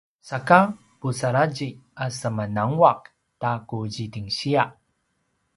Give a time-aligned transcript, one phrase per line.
[0.27, 0.59] sake
[0.99, 1.67] pusaladji
[2.03, 3.01] a semananguaq
[3.41, 4.63] ta ku zidingsiya